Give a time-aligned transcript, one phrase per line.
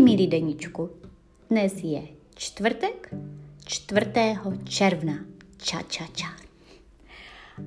[0.00, 0.90] Milí, milí deníčku,
[1.50, 2.02] dnes je
[2.34, 3.14] čtvrtek,
[3.64, 4.10] 4.
[4.64, 5.14] června.
[5.56, 6.26] Ča, ča, ča.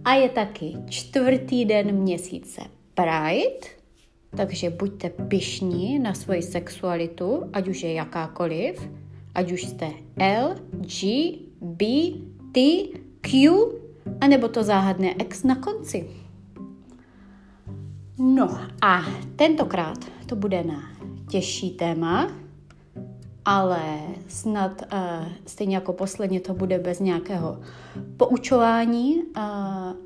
[0.05, 2.61] A je taky čtvrtý den měsíce
[2.93, 3.67] Pride,
[4.37, 8.89] takže buďte pišní na svoji sexualitu, ať už je jakákoliv,
[9.35, 11.85] ať už jste L, G, B,
[12.51, 12.59] T,
[13.21, 13.61] Q,
[14.21, 16.09] anebo to záhadné X na konci.
[18.17, 20.92] No a tentokrát to bude na
[21.33, 22.31] těžší téma,
[23.45, 23.81] ale
[24.27, 27.59] snad uh, stejně jako posledně to bude bez nějakého
[28.17, 29.43] poučování uh,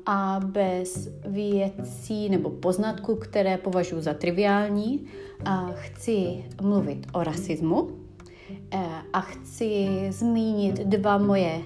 [0.06, 5.04] a bez věcí nebo poznatků, které považuji za triviální.
[5.46, 7.90] Uh, chci mluvit o rasismu uh,
[9.12, 11.60] a chci zmínit dva moje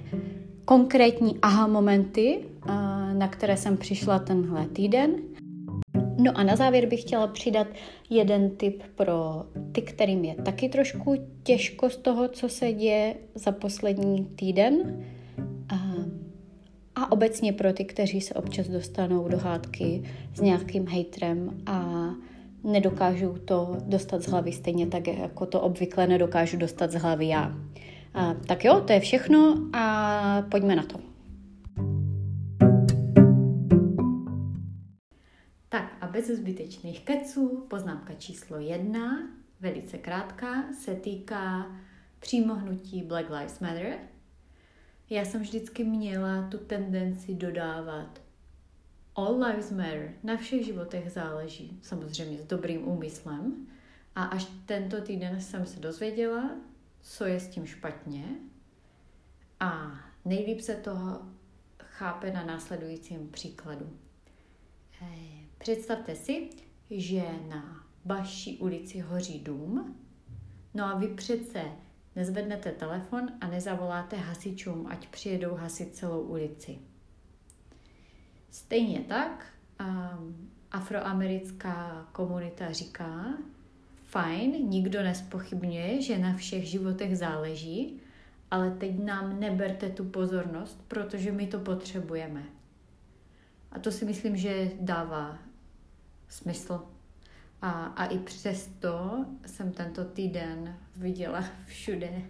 [0.64, 2.72] konkrétní aha momenty, uh,
[3.14, 5.10] na které jsem přišla tenhle týden
[6.18, 7.66] No a na závěr bych chtěla přidat
[8.10, 13.52] jeden tip pro ty, kterým je taky trošku těžko z toho, co se děje za
[13.52, 15.04] poslední týden.
[15.68, 15.76] A,
[16.94, 20.02] a obecně pro ty, kteří se občas dostanou do hádky
[20.34, 22.08] s nějakým hejtrem a
[22.64, 27.56] nedokážou to dostat z hlavy stejně tak, jako to obvykle nedokážu dostat z hlavy já.
[28.14, 31.11] A, tak jo, to je všechno a pojďme na to.
[36.12, 39.28] Bez zbytečných keců, poznámka číslo jedna,
[39.60, 41.76] velice krátká, se týká
[42.20, 43.98] přímo hnutí Black Lives Matter.
[45.10, 48.22] Já jsem vždycky měla tu tendenci dodávat
[49.14, 53.66] All lives matter, na všech životech záleží, samozřejmě s dobrým úmyslem.
[54.14, 56.50] A až tento týden jsem se dozvěděla,
[57.00, 58.24] co je s tím špatně.
[59.60, 61.20] A nejlíp se toho
[61.78, 63.90] chápe na následujícím příkladu.
[65.62, 66.50] Představte si,
[66.90, 69.96] že na vaší ulici hoří dům,
[70.74, 71.62] no a vy přece
[72.16, 76.78] nezvednete telefon a nezavoláte hasičům, ať přijedou hasit celou ulici.
[78.50, 79.46] Stejně tak
[79.80, 83.24] um, afroamerická komunita říká,
[84.04, 88.00] fajn, nikdo nespochybňuje, že na všech životech záleží,
[88.50, 92.44] ale teď nám neberte tu pozornost, protože my to potřebujeme.
[93.72, 95.51] A to si myslím, že dává
[96.32, 96.82] smysl.
[97.62, 102.22] A, a i přesto jsem tento týden viděla všude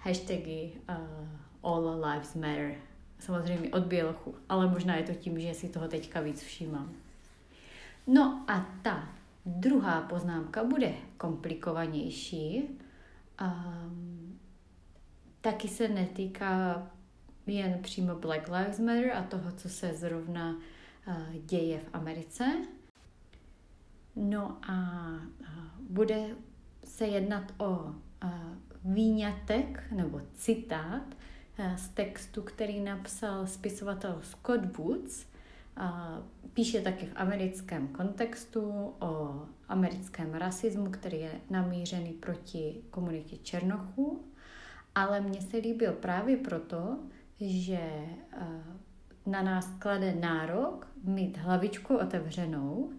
[0.00, 2.74] hashtagy uh, All Lives Matter.
[3.18, 6.92] Samozřejmě od bělochu, ale možná je to tím, že si toho teďka víc všímám.
[8.06, 9.08] No a ta
[9.46, 12.68] druhá poznámka bude komplikovanější.
[13.40, 14.38] Um,
[15.40, 16.86] taky se netýká
[17.46, 20.56] jen přímo Black Lives Matter a toho, co se zrovna
[21.06, 22.44] uh, děje v Americe,
[24.16, 25.10] No a
[25.80, 26.26] bude
[26.84, 27.94] se jednat o
[28.84, 31.14] výňatek nebo citát
[31.76, 35.26] z textu, který napsal spisovatel Scott Woods.
[36.52, 44.24] Píše taky v americkém kontextu o americkém rasismu, který je namířený proti komunitě Černochů,
[44.94, 46.98] ale mně se líbil právě proto,
[47.40, 47.90] že
[49.26, 52.92] na nás klade nárok mít hlavičku otevřenou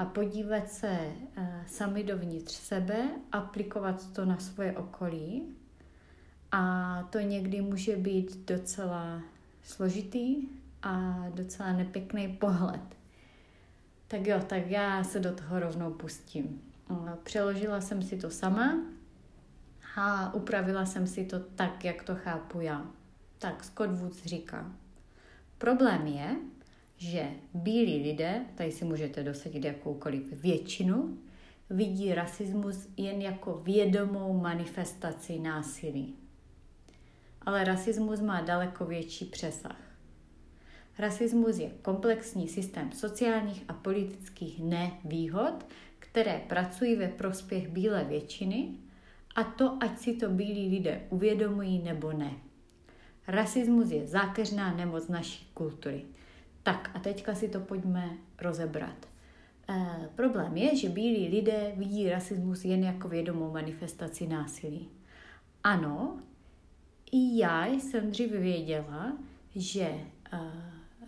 [0.00, 0.98] a podívat se
[1.38, 5.56] uh, sami dovnitř sebe, aplikovat to na svoje okolí.
[6.52, 9.22] A to někdy může být docela
[9.62, 10.48] složitý
[10.82, 12.80] a docela nepěkný pohled.
[14.08, 16.62] Tak jo, tak já se do toho rovnou pustím.
[17.22, 18.78] Přeložila jsem si to sama
[19.96, 22.86] a upravila jsem si to tak, jak to chápu já.
[23.38, 24.72] Tak Scott Woods říká,
[25.58, 26.36] problém je,
[27.00, 31.18] že bílí lidé, tady si můžete dosadit jakoukoliv většinu,
[31.70, 36.14] vidí rasismus jen jako vědomou manifestaci násilí.
[37.42, 39.76] Ale rasismus má daleko větší přesah.
[40.98, 45.66] Rasismus je komplexní systém sociálních a politických nevýhod,
[45.98, 48.68] které pracují ve prospěch bílé většiny,
[49.34, 52.32] a to ať si to bílí lidé uvědomují nebo ne.
[53.26, 56.04] Rasismus je zákeřná nemoc naší kultury.
[56.62, 59.06] Tak a teďka si to pojďme rozebrat.
[59.68, 64.88] E, problém je, že bílí lidé vidí rasismus jen jako vědomou manifestaci násilí.
[65.64, 66.18] Ano,
[67.12, 69.12] i já jsem dříve věděla,
[69.56, 70.04] že e,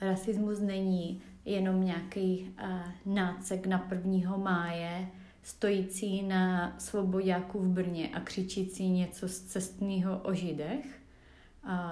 [0.01, 4.37] rasismus není jenom nějaký e, nácek na 1.
[4.37, 5.09] máje,
[5.43, 11.03] stojící na svobodáku v Brně a křičící něco z cestného o židech.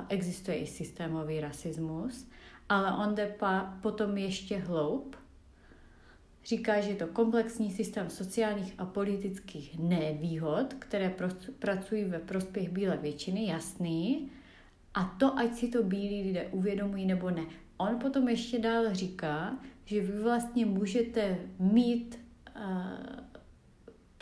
[0.08, 2.26] Existuje i systémový rasismus
[2.70, 5.16] ale on jde pa, potom ještě hloub
[6.44, 11.14] Říká, že je to komplexní systém sociálních a politických nevýhod, které
[11.58, 14.30] pracují ve prospěch bílé většiny, jasný.
[14.94, 17.42] A to, ať si to bílí lidé uvědomují nebo ne.
[17.76, 22.20] On potom ještě dál říká, že vy vlastně můžete mít
[22.56, 22.62] uh,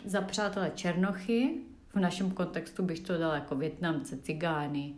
[0.05, 1.57] za přátelé černochy,
[1.93, 4.93] v našem kontextu bych to dala jako Větnamce, cigány,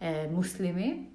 [0.00, 1.06] eh, muslimy,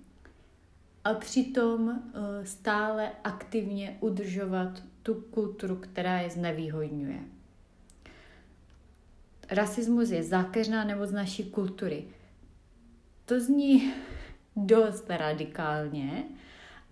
[1.04, 7.20] a přitom eh, stále aktivně udržovat tu kulturu, která je znevýhodňuje.
[9.52, 12.04] Rasismus je zákeřná nemoc naší kultury.
[13.26, 13.94] To zní
[14.56, 16.24] dost radikálně,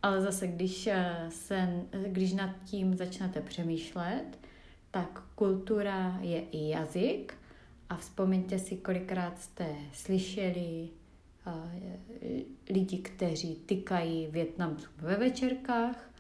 [0.04, 1.70] ale zase, když, eh, se,
[2.08, 4.40] když nad tím začnete přemýšlet,
[4.92, 7.34] tak kultura je i jazyk
[7.90, 10.90] a vzpomeňte si, kolikrát jste slyšeli
[12.70, 16.12] lidi, kteří tykají Větnamcům ve večerkách,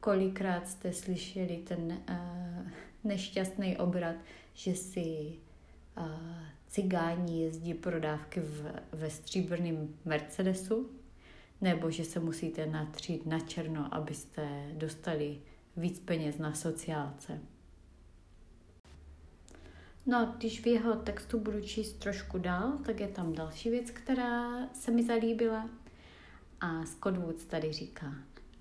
[0.00, 2.68] kolikrát jste slyšeli ten uh,
[3.04, 4.16] nešťastný obrat,
[4.54, 5.38] že si
[5.98, 6.04] uh,
[6.68, 10.90] cigáni jezdí pro dávky v, ve stříbrném Mercedesu,
[11.60, 15.40] nebo že se musíte natřít na černo, abyste dostali
[15.76, 17.40] víc peněz na sociálce.
[20.06, 24.68] No, když v jeho textu budu číst trošku dál, tak je tam další věc, která
[24.72, 25.68] se mi zalíbila.
[26.60, 28.14] A Scott Woods tady říká,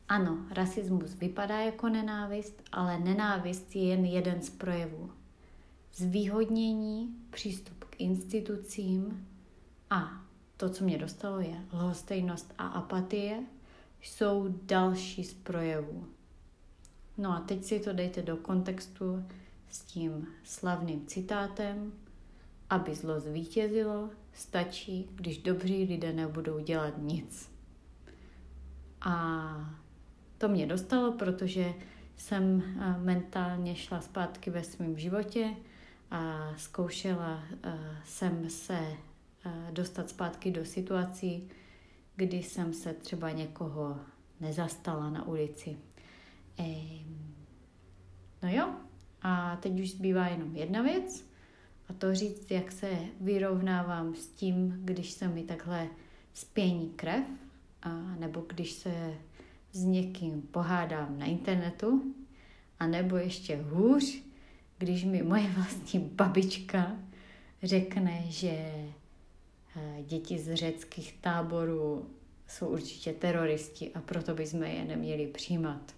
[0.10, 5.12] ano, rasismus vypadá jako nenávist, ale nenávist je jen jeden z projevů.
[5.94, 9.28] Zvýhodnění, přístup k institucím
[9.90, 10.22] a
[10.58, 13.44] to, co mě dostalo, je lhostejnost a apatie,
[14.02, 16.08] jsou další z projevů.
[17.18, 19.24] No a teď si to dejte do kontextu
[19.70, 21.92] s tím slavným citátem,
[22.70, 27.52] aby zlo zvítězilo, stačí, když dobří lidé nebudou dělat nic.
[29.02, 29.80] A
[30.38, 31.74] to mě dostalo, protože
[32.18, 35.56] jsem eh, mentálně šla zpátky ve svém životě
[36.12, 41.50] a zkoušela eh, jsem se eh, dostat zpátky do situací,
[42.16, 44.00] kdy jsem se třeba někoho
[44.40, 45.78] nezastala na ulici.
[48.44, 48.74] No jo,
[49.22, 51.30] a teď už zbývá jenom jedna věc,
[51.90, 55.88] a to říct, jak se vyrovnávám s tím, když se mi takhle
[56.34, 57.24] spění krev,
[57.84, 59.14] a nebo když se
[59.72, 62.16] s někým pohádám na internetu,
[62.80, 64.24] a nebo ještě hůř,
[64.78, 66.96] když mi moje vlastní babička
[67.64, 72.10] řekne, že eh, děti z řeckých táborů
[72.48, 75.96] jsou určitě teroristi a proto bychom je neměli přijímat.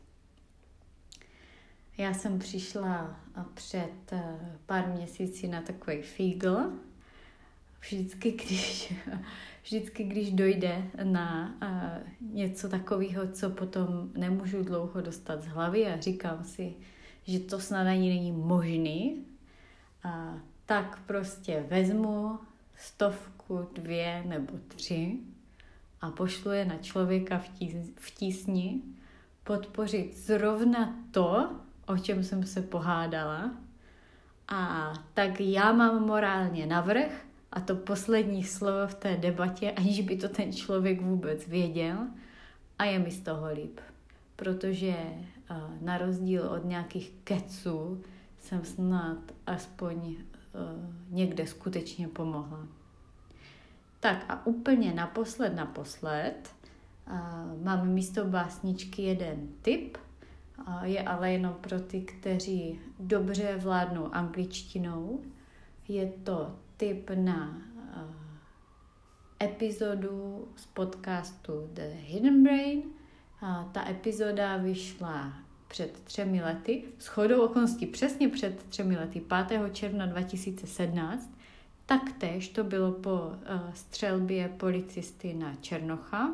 [1.98, 3.20] Já jsem přišla
[3.54, 6.72] před eh, pár měsíci na takový fígl.
[7.82, 8.94] Vždycky, když,
[9.64, 16.00] vždycky, když dojde na eh, něco takového, co potom nemůžu dlouho dostat z hlavy a
[16.00, 16.74] říkám si,
[17.24, 19.26] že to snad ani není možný,
[20.04, 22.40] a tak prostě vezmu
[22.78, 25.18] stovku, dvě nebo tři
[26.02, 27.42] a pošlu je na člověka
[27.96, 28.82] v tísni
[29.44, 31.56] podpořit zrovna to,
[31.92, 33.52] o čem jsem se pohádala.
[34.48, 40.18] A tak já mám morálně navrh a to poslední slovo v té debatě, aniž by
[40.18, 41.98] to ten člověk vůbec věděl.
[42.80, 43.80] A je mi z toho líp,
[44.36, 44.96] protože
[45.82, 48.02] na rozdíl od nějakých keců
[48.40, 50.16] jsem snad aspoň
[51.10, 52.68] někde skutečně pomohla.
[54.00, 56.56] Tak a úplně naposled, naposled,
[57.64, 59.98] mám místo básničky jeden tip–
[60.84, 65.22] je ale jenom pro ty, kteří dobře vládnou angličtinou.
[65.88, 67.62] Je to tip na
[69.44, 72.82] epizodu z podcastu The Hidden Brain.
[73.72, 75.34] Ta epizoda vyšla
[75.68, 79.74] před třemi lety, s chodou okolností přesně před třemi lety, 5.
[79.74, 81.32] června 2017.
[81.86, 83.32] Taktéž to bylo po
[83.74, 86.32] střelbě policisty na Černocha,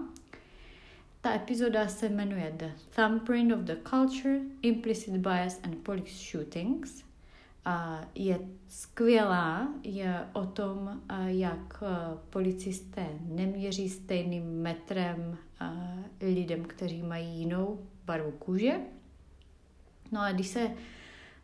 [1.22, 7.04] ta epizoda se jmenuje The Thumbprint of the Culture, Implicit Bias and Police Shootings.
[7.66, 11.84] A je skvělá, je o tom, jak
[12.30, 15.38] policisté neměří stejným metrem
[16.22, 18.80] lidem, kteří mají jinou barvu kůže.
[20.12, 20.72] No a když se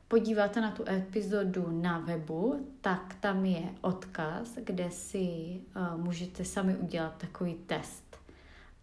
[0.07, 5.61] podíváte na tu epizodu na webu, tak tam je odkaz, kde si
[5.95, 8.12] můžete sami udělat takový test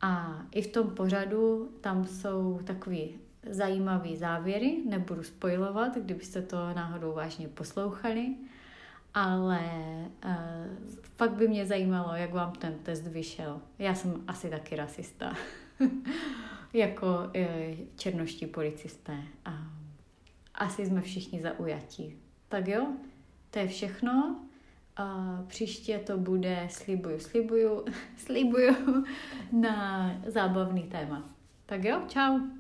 [0.01, 3.19] a i v tom pořadu tam jsou takový
[3.51, 8.35] zajímavý závěry, nebudu spojovat, kdybyste to náhodou vážně poslouchali,
[9.15, 9.61] ale
[10.25, 10.33] uh,
[11.17, 13.61] fakt by mě zajímalo, jak vám ten test vyšel.
[13.79, 15.35] Já jsem asi taky rasista,
[16.73, 19.17] jako uh, černoští policisté.
[19.45, 19.53] A,
[20.55, 22.17] asi jsme všichni zaujatí.
[22.49, 22.87] Tak jo,
[23.51, 24.41] to je všechno.
[25.47, 27.85] Příště to bude, slibuju, slibuju,
[28.17, 29.05] slibuju,
[29.53, 31.31] na zábavný téma.
[31.67, 32.60] Tak jo, čau.